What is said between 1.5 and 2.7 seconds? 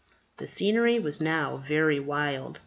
very wild.